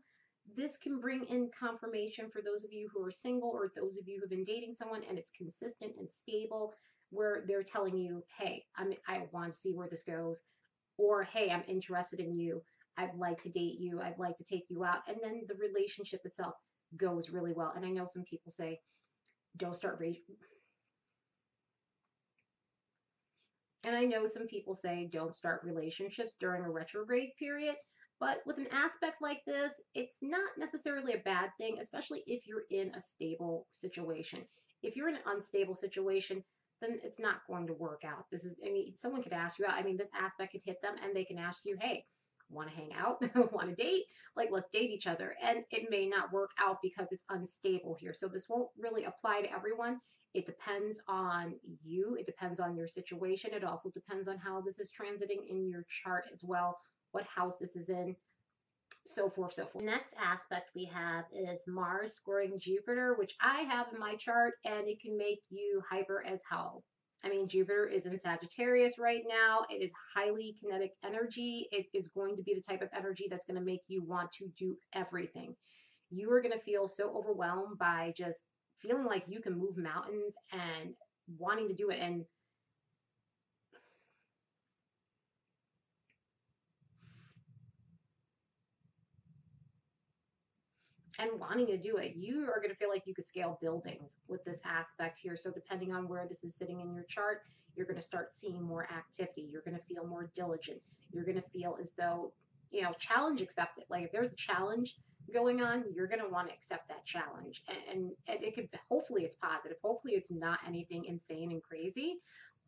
this 0.57 0.76
can 0.76 0.99
bring 0.99 1.25
in 1.25 1.50
confirmation 1.57 2.31
for 2.31 2.41
those 2.43 2.64
of 2.64 2.73
you 2.73 2.88
who 2.93 3.05
are 3.05 3.11
single 3.11 3.50
or 3.50 3.71
those 3.76 3.99
of 3.99 4.09
you 4.09 4.19
who've 4.19 4.31
been 4.31 4.45
dating 4.45 4.75
someone 4.75 5.02
and 5.09 5.19
it's 5.19 5.31
consistent 5.31 5.93
and 5.99 6.11
stable 6.11 6.73
where 7.11 7.45
they're 7.47 7.62
telling 7.62 7.97
you, 7.97 8.25
hey, 8.38 8.64
I'm, 8.76 8.95
I 9.07 9.25
want 9.31 9.52
to 9.52 9.59
see 9.59 9.75
where 9.75 9.88
this 9.88 10.02
goes 10.02 10.41
or 10.99 11.23
hey, 11.23 11.51
I'm 11.51 11.65
interested 11.67 12.21
in 12.21 12.37
you. 12.37 12.63
I'd 12.97 13.15
like 13.17 13.41
to 13.43 13.51
date 13.51 13.79
you. 13.81 14.01
I'd 14.01 14.19
like 14.19 14.37
to 14.37 14.45
take 14.45 14.65
you 14.69 14.85
out. 14.85 14.99
And 15.09 15.17
then 15.23 15.43
the 15.49 15.55
relationship 15.55 16.21
itself 16.25 16.55
goes 16.97 17.31
really 17.31 17.53
well. 17.53 17.73
And 17.75 17.85
I 17.87 17.91
know 17.91 18.07
some 18.07 18.25
people 18.25 18.53
say, 18.53 18.79
don't 19.57 19.77
start 19.77 19.99
and 23.85 23.97
I 23.97 24.05
know 24.05 24.27
some 24.27 24.47
people 24.47 24.75
say 24.75 25.09
don't 25.13 25.35
start 25.35 25.65
relationships 25.65 26.37
during 26.39 26.65
a 26.65 26.71
retrograde 26.71 27.31
period. 27.39 27.75
But 28.21 28.39
with 28.47 28.59
an 28.59 28.69
aspect 28.71 29.17
like 29.21 29.41
this, 29.45 29.73
it's 29.95 30.19
not 30.23 30.51
necessarily 30.57 31.15
a 31.15 31.23
bad 31.25 31.51
thing, 31.59 31.79
especially 31.81 32.23
if 32.27 32.47
you're 32.47 32.67
in 32.71 32.95
a 32.95 33.01
stable 33.01 33.67
situation. 33.73 34.47
If 34.85 34.95
you're 34.95 35.09
in 35.09 35.17
an 35.17 35.23
unstable 35.27 35.75
situation, 35.75 36.45
then 36.83 36.99
it's 37.03 37.21
not 37.21 37.47
going 37.47 37.67
to 37.69 37.73
work 37.73 38.03
out. 38.05 38.27
This 38.31 38.45
is, 38.45 38.55
I 38.67 38.71
mean, 38.71 38.95
someone 38.97 39.23
could 39.23 39.33
ask 39.33 39.59
you 39.59 39.67
out. 39.67 39.75
I 39.75 39.83
mean, 39.83 39.97
this 39.97 40.11
aspect 40.15 40.53
could 40.53 40.62
hit 40.65 40.83
them 40.83 40.97
and 41.03 41.15
they 41.15 41.25
can 41.25 41.39
ask 41.39 41.61
you, 41.65 41.77
hey, 41.81 42.05
want 42.51 42.69
to 42.69 42.77
hang 42.77 42.91
out, 42.93 43.23
want 43.53 43.69
to 43.69 43.75
date, 43.75 44.05
like 44.37 44.51
let's 44.51 44.69
date 44.71 44.91
each 44.91 45.07
other. 45.07 45.35
And 45.43 45.65
it 45.71 45.91
may 45.91 46.07
not 46.07 46.33
work 46.33 46.51
out 46.61 46.79
because 46.83 47.09
it's 47.11 47.25
unstable 47.31 47.97
here. 47.99 48.15
So 48.15 48.29
this 48.29 48.49
won't 48.49 48.69
really 48.79 49.05
apply 49.05 49.43
to 49.43 49.53
everyone. 49.53 50.01
It 50.35 50.47
depends 50.47 51.01
on 51.09 51.55
you. 51.83 52.17
It 52.19 52.27
depends 52.27 52.59
on 52.59 52.77
your 52.77 52.89
situation. 52.89 53.51
It 53.53 53.65
also 53.65 53.91
depends 53.91 54.29
on 54.29 54.39
how 54.39 54.61
this 54.61 54.79
is 54.79 54.91
transiting 54.91 55.49
in 55.49 55.69
your 55.69 55.85
chart 55.89 56.25
as 56.33 56.43
well, 56.43 56.79
what 57.12 57.25
house 57.25 57.57
this 57.61 57.77
is 57.77 57.91
in, 57.91 58.17
so 59.06 59.30
forth, 59.30 59.54
so 59.54 59.66
forth. 59.66 59.85
Next 59.85 60.14
aspect 60.23 60.71
we 60.75 60.85
have 60.87 61.25
is 61.32 61.62
Mars 61.66 62.14
squaring 62.14 62.59
Jupiter, 62.59 63.14
which 63.18 63.35
I 63.40 63.61
have 63.62 63.87
in 63.92 63.99
my 63.99 64.14
chart, 64.16 64.54
and 64.64 64.87
it 64.87 65.00
can 65.00 65.16
make 65.16 65.40
you 65.50 65.82
hyper 65.90 66.25
as 66.26 66.40
hell. 66.50 66.82
I 67.25 67.28
mean, 67.28 67.49
Jupiter 67.49 67.87
is 67.87 68.06
in 68.06 68.18
Sagittarius 68.18 68.99
right 68.99 69.23
now. 69.28 69.61
It 69.71 69.82
is 69.82 69.92
highly 70.14 70.56
kinetic 70.61 70.92
energy. 71.04 71.68
It 71.71 71.87
is 71.94 72.09
going 72.09 72.37
to 72.37 72.42
be 72.42 72.54
the 72.54 72.61
type 72.61 72.82
of 72.82 72.88
energy 72.97 73.26
that's 73.30 73.44
going 73.44 73.59
to 73.59 73.64
make 73.64 73.82
you 73.87 74.02
want 74.02 74.32
to 74.38 74.49
do 74.59 74.76
everything. 74.92 75.54
You 76.11 76.30
are 76.32 76.42
going 76.42 76.52
to 76.52 76.64
feel 76.64 76.88
so 76.88 77.14
overwhelmed 77.16 77.78
by 77.78 78.12
just 78.16 78.44
feeling 78.80 79.04
like 79.04 79.25
you 79.28 79.40
can 79.40 79.56
move 79.56 79.76
mountains 79.76 80.35
and 80.52 80.94
wanting 81.38 81.68
to 81.68 81.75
do 81.75 81.90
it. 81.90 82.00
And 82.00 82.25
and 91.19 91.38
wanting 91.38 91.66
to 91.66 91.76
do 91.76 91.97
it, 91.97 92.14
you 92.16 92.42
are 92.50 92.61
going 92.61 92.71
to 92.71 92.76
feel 92.76 92.88
like 92.88 93.02
you 93.07 93.14
could 93.14 93.26
scale 93.26 93.59
buildings 93.61 94.19
with 94.28 94.45
this 94.45 94.61
aspect 94.64 95.19
here. 95.19 95.37
So 95.37 95.50
depending 95.50 95.92
on 95.92 96.09
where 96.09 96.26
this 96.26 96.45
is 96.45 96.54
sitting 96.54 96.81
in 96.81 96.95
your 96.95 97.04
chart, 97.04 97.42
you're 97.76 97.87
going 97.87 97.99
to 97.99 98.02
start 98.02 98.33
seeing 98.33 98.62
more 98.62 98.85
activity. 98.85 99.49
You're 99.50 99.62
going 99.62 99.76
to 99.76 99.85
feel 99.85 100.07
more 100.07 100.31
diligent. 100.35 100.81
You're 101.12 101.25
going 101.25 101.40
to 101.40 101.49
feel 101.50 101.76
as 101.81 101.92
though, 101.99 102.33
you 102.71 102.83
know, 102.83 102.92
challenge 102.99 103.40
accepted. 103.40 103.85
Like 103.88 104.04
if 104.04 104.12
there's 104.12 104.33
a 104.33 104.37
challenge 104.37 104.97
going 105.33 105.62
on, 105.62 105.85
you're 105.95 106.07
going 106.07 106.21
to 106.21 106.28
want 106.28 106.49
to 106.49 106.54
accept 106.54 106.88
that 106.88 107.04
challenge. 107.04 107.62
And, 107.90 108.11
and 108.26 108.42
it 108.42 108.54
could, 108.54 108.69
hopefully 108.88 109.25
it's 109.25 109.37
positive. 109.37 109.76
Hopefully 109.83 110.14
it's 110.14 110.31
not 110.31 110.61
anything 110.66 111.04
insane 111.07 111.52
and 111.52 111.62
crazy. 111.62 112.19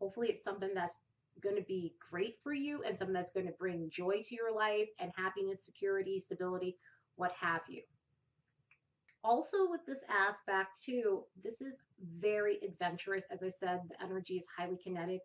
Hopefully 0.01 0.29
it's 0.29 0.45
something 0.45 0.71
that's 0.75 0.99
going 1.43 1.57
to 1.57 1.63
be 1.63 1.95
great 2.11 2.37
for 2.43 2.53
you 2.53 2.83
and 2.85 2.99
something 2.99 3.15
that's 3.15 3.33
going 3.33 3.47
to 3.47 3.53
bring 3.53 3.91
joy 3.91 4.23
to 4.25 4.35
your 4.35 4.55
life 4.55 4.89
and 5.01 5.11
happiness, 5.17 5.65
security, 5.65 6.19
stability, 6.19 6.77
what 7.17 7.33
have 7.33 7.63
you 7.69 7.83
also 9.25 9.69
with 9.69 9.81
this 9.87 10.05
aspect 10.09 10.85
too, 10.85 11.25
this 11.43 11.61
is 11.61 11.79
very 12.19 12.59
adventurous. 12.63 13.25
As 13.31 13.43
I 13.43 13.49
said, 13.49 13.81
the 13.89 14.05
energy 14.05 14.37
is 14.37 14.47
highly 14.57 14.77
kinetic. 14.77 15.21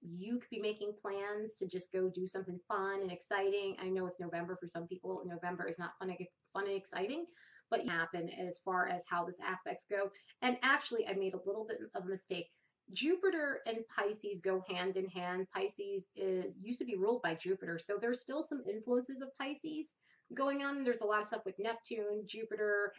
You 0.00 0.38
could 0.38 0.50
be 0.50 0.60
making 0.60 0.92
plans 1.00 1.54
to 1.58 1.66
just 1.66 1.90
go 1.92 2.08
do 2.08 2.26
something 2.26 2.60
fun 2.68 3.00
and 3.02 3.10
exciting. 3.10 3.76
I 3.82 3.88
know 3.88 4.06
it's 4.06 4.20
November 4.20 4.56
for 4.60 4.68
some 4.68 4.86
people. 4.86 5.22
November 5.26 5.66
is 5.66 5.78
not 5.78 5.98
fun, 5.98 6.14
fun 6.52 6.66
and 6.66 6.76
exciting, 6.76 7.24
but 7.70 7.88
happen 7.88 8.28
as 8.28 8.60
far 8.64 8.86
as 8.88 9.04
how 9.08 9.24
this 9.24 9.40
aspect 9.44 9.84
goes. 9.90 10.10
And 10.42 10.58
actually, 10.62 11.08
I 11.08 11.14
made 11.14 11.34
a 11.34 11.40
little 11.44 11.66
bit 11.66 11.78
of 11.94 12.04
a 12.04 12.08
mistake. 12.08 12.46
Jupiter 12.92 13.60
and 13.66 13.78
Pisces 13.94 14.40
go 14.40 14.62
hand 14.68 14.96
in 14.96 15.06
hand. 15.08 15.46
Pisces 15.54 16.08
is, 16.16 16.54
used 16.60 16.78
to 16.78 16.84
be 16.84 16.96
ruled 16.96 17.22
by 17.22 17.34
Jupiter, 17.34 17.78
so 17.78 17.98
there's 18.00 18.20
still 18.20 18.42
some 18.42 18.62
influences 18.70 19.20
of 19.20 19.36
Pisces 19.36 19.94
going 20.34 20.62
on. 20.62 20.84
There's 20.84 21.00
a 21.00 21.06
lot 21.06 21.20
of 21.20 21.26
stuff 21.26 21.44
with 21.44 21.58
Neptune, 21.58 22.22
Jupiter, 22.26 22.94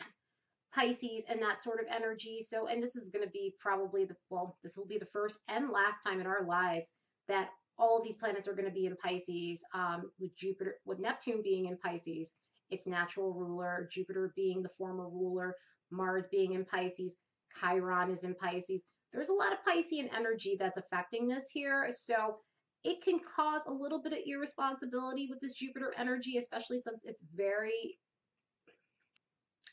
Pisces 0.74 1.24
and 1.30 1.42
that 1.42 1.62
sort 1.62 1.80
of 1.80 1.88
energy. 1.94 2.46
So, 2.48 2.68
and 2.68 2.82
this 2.82 2.96
is 2.96 3.10
going 3.10 3.26
to 3.26 3.32
be 3.32 3.56
probably 3.60 4.06
the, 4.06 4.16
well, 4.30 4.58
this 4.64 4.78
will 4.78 4.88
be 4.88 4.98
the 4.98 5.08
first 5.12 5.38
and 5.48 5.70
last 5.70 6.02
time 6.06 6.20
in 6.20 6.28
our 6.28 6.46
lives 6.46 6.92
that 7.28 7.50
all 7.78 8.04
these 8.04 8.18
planets 8.18 8.48
are 8.48 8.54
going 8.54 8.68
to 8.68 8.72
be 8.72 8.86
in 8.86 8.96
Pisces, 8.98 9.64
um, 9.74 10.12
with 10.20 10.36
Jupiter, 10.38 10.76
with 10.86 11.00
Neptune 11.00 11.42
being 11.42 11.66
in 11.66 11.78
Pisces, 11.78 12.34
its 12.70 12.86
natural 12.86 13.34
ruler, 13.34 13.90
Jupiter 13.92 14.34
being 14.36 14.62
the 14.62 14.70
former 14.78 15.08
ruler, 15.10 15.56
Mars 15.92 16.26
being 16.30 16.54
in 16.54 16.66
Pisces, 16.66 17.16
Chiron 17.60 18.12
is 18.12 18.24
in 18.24 18.36
Pisces. 18.36 18.82
There's 19.12 19.30
a 19.30 19.34
lot 19.34 19.54
of 19.54 19.60
Piscean 19.68 20.10
energy 20.16 20.56
that's 20.60 20.78
affecting 20.78 21.28
this 21.28 21.50
here. 21.52 21.90
So 21.96 22.38
it 22.84 23.02
can 23.04 23.20
cause 23.36 23.62
a 23.66 23.74
little 23.74 24.02
bit 24.02 24.14
of 24.14 24.20
irresponsibility 24.26 25.28
with 25.30 25.40
this 25.40 25.54
Jupiter 25.54 25.94
energy, 25.98 26.38
especially 26.38 26.82
since 26.86 27.02
it's 27.04 27.24
very 27.36 27.98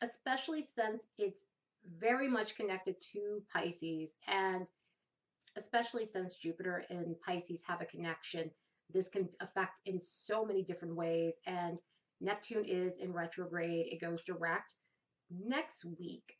especially 0.02 0.62
since 0.62 1.06
it's 1.18 1.46
very 1.98 2.28
much 2.28 2.56
connected 2.56 2.96
to 3.12 3.42
Pisces 3.52 4.14
and 4.26 4.66
especially 5.56 6.04
since 6.04 6.34
Jupiter 6.34 6.84
and 6.90 7.16
Pisces 7.26 7.62
have 7.66 7.80
a 7.80 7.86
connection, 7.86 8.50
this 8.92 9.08
can 9.08 9.28
affect 9.40 9.72
in 9.86 10.00
so 10.00 10.44
many 10.44 10.62
different 10.62 10.94
ways. 10.94 11.34
And 11.46 11.80
Neptune 12.20 12.64
is 12.64 12.96
in 12.98 13.12
retrograde, 13.12 13.86
it 13.90 14.00
goes 14.00 14.22
direct 14.22 14.74
next 15.30 15.84
week. 15.98 16.36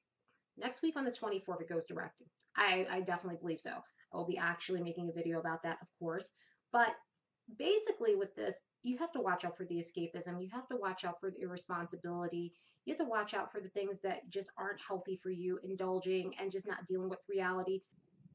Next 0.58 0.82
week 0.82 0.96
on 0.96 1.04
the 1.04 1.10
24th, 1.10 1.60
it 1.60 1.68
goes 1.68 1.86
direct. 1.86 2.22
I, 2.56 2.86
I 2.90 3.00
definitely 3.00 3.38
believe 3.40 3.60
so. 3.60 3.70
I 3.70 4.16
will 4.16 4.26
be 4.26 4.38
actually 4.38 4.82
making 4.82 5.08
a 5.08 5.12
video 5.12 5.38
about 5.40 5.62
that, 5.62 5.78
of 5.82 5.88
course. 5.98 6.30
But 6.72 6.94
basically, 7.58 8.14
with 8.14 8.34
this, 8.34 8.54
you 8.82 8.96
have 8.98 9.12
to 9.12 9.20
watch 9.20 9.44
out 9.44 9.56
for 9.56 9.64
the 9.64 9.76
escapism. 9.76 10.40
You 10.40 10.48
have 10.52 10.68
to 10.68 10.76
watch 10.76 11.04
out 11.04 11.20
for 11.20 11.30
the 11.30 11.42
irresponsibility. 11.42 12.52
You 12.86 12.94
have 12.94 13.04
to 13.04 13.10
watch 13.10 13.34
out 13.34 13.50
for 13.50 13.60
the 13.60 13.68
things 13.68 13.98
that 14.04 14.30
just 14.30 14.50
aren't 14.56 14.80
healthy 14.80 15.18
for 15.20 15.30
you, 15.30 15.58
indulging 15.64 16.32
and 16.40 16.52
just 16.52 16.68
not 16.68 16.86
dealing 16.86 17.08
with 17.08 17.18
reality. 17.28 17.82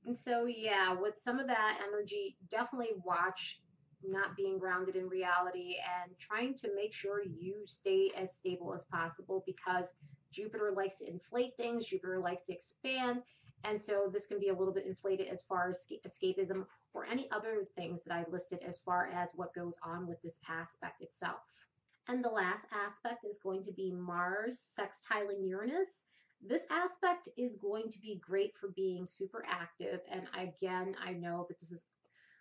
And 0.05 0.17
so, 0.17 0.45
yeah, 0.45 0.93
with 0.93 1.17
some 1.17 1.39
of 1.39 1.47
that 1.47 1.79
energy, 1.87 2.35
definitely 2.49 2.91
watch 3.05 3.61
not 4.03 4.35
being 4.35 4.57
grounded 4.57 4.97
in 4.97 5.07
reality 5.07 5.75
and 6.03 6.11
trying 6.19 6.55
to 6.55 6.69
make 6.75 6.93
sure 6.93 7.23
you 7.23 7.63
stay 7.65 8.11
as 8.17 8.33
stable 8.33 8.73
as 8.73 8.83
possible 8.85 9.43
because 9.45 9.93
Jupiter 10.31 10.73
likes 10.75 10.97
to 10.97 11.09
inflate 11.09 11.55
things, 11.55 11.85
Jupiter 11.85 12.19
likes 12.19 12.43
to 12.43 12.53
expand. 12.53 13.21
And 13.63 13.79
so 13.79 14.09
this 14.11 14.25
can 14.25 14.39
be 14.39 14.49
a 14.49 14.53
little 14.53 14.73
bit 14.73 14.85
inflated 14.85 15.27
as 15.27 15.43
far 15.43 15.69
as 15.69 15.85
escapism 16.05 16.65
or 16.93 17.05
any 17.05 17.29
other 17.31 17.63
things 17.75 18.01
that 18.03 18.13
I 18.13 18.25
listed 18.29 18.59
as 18.67 18.79
far 18.79 19.11
as 19.13 19.31
what 19.35 19.53
goes 19.53 19.77
on 19.83 20.07
with 20.07 20.21
this 20.23 20.39
aspect 20.49 21.01
itself. 21.01 21.67
And 22.11 22.21
the 22.21 22.29
last 22.29 22.65
aspect 22.73 23.23
is 23.23 23.39
going 23.41 23.63
to 23.63 23.71
be 23.71 23.89
Mars 23.89 24.61
sextiling 24.77 25.47
Uranus. 25.47 26.03
This 26.45 26.65
aspect 26.69 27.29
is 27.37 27.55
going 27.55 27.89
to 27.89 27.99
be 28.01 28.19
great 28.19 28.51
for 28.59 28.73
being 28.75 29.07
super 29.07 29.45
active. 29.47 30.01
And 30.11 30.27
again, 30.37 30.93
I 31.01 31.13
know 31.13 31.45
that 31.47 31.57
this 31.57 31.71
is 31.71 31.85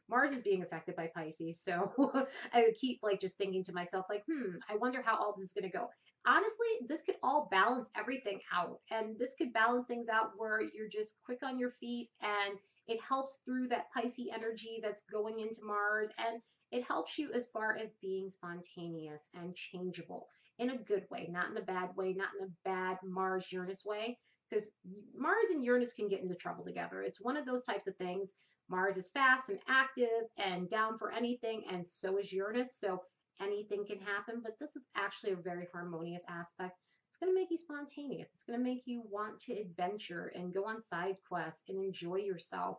Mars 0.08 0.32
is 0.32 0.42
being 0.42 0.62
affected 0.62 0.96
by 0.96 1.08
Pisces. 1.14 1.62
So 1.62 2.26
I 2.52 2.72
keep 2.80 2.98
like 3.04 3.20
just 3.20 3.36
thinking 3.36 3.62
to 3.62 3.72
myself, 3.72 4.06
like, 4.10 4.24
hmm, 4.28 4.56
I 4.68 4.74
wonder 4.74 5.02
how 5.02 5.16
all 5.16 5.36
this 5.38 5.50
is 5.50 5.52
going 5.52 5.70
to 5.70 5.78
go. 5.78 5.88
Honestly, 6.26 6.66
this 6.88 7.02
could 7.02 7.14
all 7.22 7.46
balance 7.52 7.90
everything 7.96 8.40
out. 8.52 8.80
And 8.90 9.16
this 9.20 9.34
could 9.38 9.52
balance 9.52 9.86
things 9.86 10.08
out 10.08 10.32
where 10.36 10.62
you're 10.62 10.88
just 10.88 11.14
quick 11.24 11.44
on 11.44 11.60
your 11.60 11.70
feet 11.78 12.10
and 12.22 12.58
it 12.90 13.00
helps 13.00 13.38
through 13.44 13.68
that 13.68 13.90
Pisces 13.94 14.28
energy 14.34 14.80
that's 14.82 15.02
going 15.10 15.40
into 15.40 15.64
Mars. 15.64 16.08
And 16.18 16.42
it 16.70 16.84
helps 16.84 17.18
you 17.18 17.32
as 17.32 17.46
far 17.46 17.76
as 17.76 17.94
being 18.02 18.28
spontaneous 18.28 19.28
and 19.34 19.56
changeable 19.56 20.26
in 20.58 20.70
a 20.70 20.78
good 20.78 21.04
way, 21.10 21.28
not 21.30 21.50
in 21.50 21.56
a 21.56 21.62
bad 21.62 21.90
way, 21.96 22.12
not 22.12 22.28
in 22.38 22.46
a 22.46 22.68
bad 22.68 22.98
Mars 23.02 23.50
Uranus 23.50 23.84
way. 23.84 24.18
Because 24.50 24.68
Mars 25.14 25.46
and 25.52 25.64
Uranus 25.64 25.92
can 25.92 26.08
get 26.08 26.20
into 26.20 26.34
trouble 26.34 26.64
together. 26.64 27.02
It's 27.02 27.20
one 27.20 27.36
of 27.36 27.46
those 27.46 27.62
types 27.62 27.86
of 27.86 27.96
things 27.96 28.34
Mars 28.70 28.96
is 28.96 29.08
fast 29.08 29.48
and 29.48 29.58
active 29.68 30.28
and 30.38 30.70
down 30.70 30.96
for 30.96 31.10
anything, 31.10 31.64
and 31.70 31.84
so 31.84 32.18
is 32.18 32.32
Uranus. 32.32 32.78
So 32.78 33.02
anything 33.40 33.84
can 33.84 33.98
happen, 33.98 34.40
but 34.42 34.58
this 34.60 34.76
is 34.76 34.84
actually 34.96 35.32
a 35.32 35.36
very 35.36 35.66
harmonious 35.72 36.22
aspect. 36.28 36.78
Going 37.20 37.34
to 37.34 37.38
make 37.38 37.50
you 37.50 37.58
spontaneous. 37.58 38.30
It's 38.34 38.44
going 38.44 38.58
to 38.58 38.64
make 38.64 38.82
you 38.86 39.02
want 39.10 39.38
to 39.40 39.52
adventure 39.52 40.32
and 40.34 40.54
go 40.54 40.64
on 40.64 40.82
side 40.82 41.16
quests 41.28 41.64
and 41.68 41.84
enjoy 41.84 42.16
yourself 42.16 42.78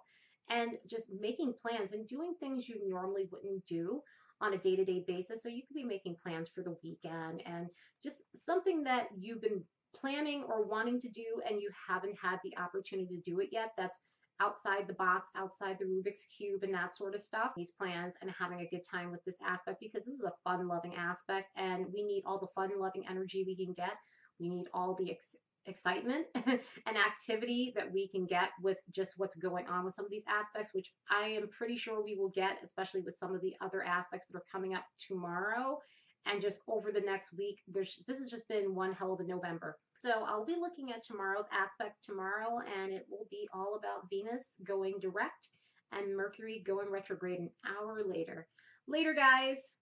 and 0.49 0.71
just 0.89 1.07
making 1.19 1.53
plans 1.61 1.93
and 1.93 2.07
doing 2.07 2.33
things 2.39 2.67
you 2.67 2.81
normally 2.89 3.27
wouldn't 3.31 3.65
do 3.67 4.01
on 4.41 4.53
a 4.53 4.57
day 4.57 4.75
to 4.75 4.83
day 4.83 5.03
basis. 5.07 5.43
So 5.43 5.49
you 5.49 5.61
could 5.67 5.75
be 5.75 5.83
making 5.83 6.17
plans 6.23 6.49
for 6.49 6.63
the 6.63 6.75
weekend 6.83 7.43
and 7.45 7.67
just 8.03 8.23
something 8.35 8.83
that 8.83 9.09
you've 9.15 9.41
been 9.41 9.63
planning 9.95 10.43
or 10.43 10.65
wanting 10.65 10.99
to 11.01 11.09
do 11.09 11.41
and 11.47 11.61
you 11.61 11.69
haven't 11.87 12.17
had 12.21 12.39
the 12.43 12.57
opportunity 12.57 13.21
to 13.23 13.31
do 13.31 13.39
it 13.39 13.49
yet. 13.51 13.73
That's 13.77 13.99
outside 14.41 14.87
the 14.87 14.93
box, 14.93 15.29
outside 15.35 15.77
the 15.79 15.85
Rubik's 15.85 16.25
Cube, 16.35 16.63
and 16.63 16.73
that 16.73 16.95
sort 16.95 17.13
of 17.13 17.21
stuff. 17.21 17.51
These 17.55 17.73
plans 17.79 18.15
and 18.21 18.31
having 18.31 18.61
a 18.61 18.69
good 18.75 18.83
time 18.83 19.11
with 19.11 19.23
this 19.23 19.37
aspect 19.45 19.79
because 19.79 20.03
this 20.03 20.15
is 20.15 20.25
a 20.25 20.33
fun 20.43 20.67
loving 20.67 20.95
aspect 20.95 21.51
and 21.55 21.85
we 21.93 22.03
need 22.03 22.23
all 22.25 22.39
the 22.39 22.47
fun 22.55 22.71
loving 22.79 23.05
energy 23.07 23.43
we 23.45 23.55
can 23.55 23.73
get. 23.73 23.93
We 24.41 24.49
need 24.49 24.67
all 24.73 24.95
the 24.95 25.11
ex- 25.11 25.37
excitement 25.67 26.25
and 26.35 26.97
activity 26.97 27.71
that 27.75 27.91
we 27.91 28.07
can 28.07 28.25
get 28.25 28.49
with 28.61 28.79
just 28.91 29.13
what's 29.17 29.35
going 29.35 29.67
on 29.67 29.85
with 29.85 29.95
some 29.95 30.05
of 30.05 30.11
these 30.11 30.25
aspects, 30.27 30.73
which 30.73 30.91
I 31.09 31.27
am 31.27 31.47
pretty 31.49 31.77
sure 31.77 32.03
we 32.03 32.15
will 32.15 32.31
get, 32.31 32.57
especially 32.65 33.01
with 33.01 33.17
some 33.17 33.35
of 33.35 33.41
the 33.41 33.53
other 33.61 33.83
aspects 33.83 34.27
that 34.27 34.37
are 34.37 34.43
coming 34.51 34.73
up 34.73 34.85
tomorrow 34.99 35.77
and 36.25 36.41
just 36.41 36.61
over 36.67 36.91
the 36.91 37.01
next 37.01 37.33
week. 37.33 37.59
There's 37.67 37.99
this 38.07 38.17
has 38.17 38.29
just 38.29 38.47
been 38.47 38.75
one 38.75 38.93
hell 38.93 39.13
of 39.13 39.19
a 39.19 39.23
November. 39.23 39.77
So 39.99 40.23
I'll 40.25 40.45
be 40.45 40.55
looking 40.55 40.91
at 40.91 41.03
tomorrow's 41.03 41.45
aspects 41.51 41.99
tomorrow, 42.03 42.59
and 42.81 42.91
it 42.91 43.05
will 43.09 43.27
be 43.29 43.47
all 43.53 43.75
about 43.75 44.09
Venus 44.09 44.55
going 44.65 44.95
direct 44.99 45.49
and 45.91 46.15
Mercury 46.15 46.63
going 46.65 46.89
retrograde 46.89 47.39
an 47.39 47.51
hour 47.67 48.01
later. 48.03 48.47
Later, 48.87 49.13
guys. 49.13 49.75